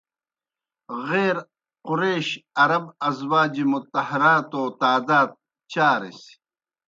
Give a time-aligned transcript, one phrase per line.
[1.07, 1.35] غیر
[1.85, 2.27] قُریش
[2.61, 5.29] عرب ازواج مطہراتوْ تعداد
[5.71, 6.21] چارِس۔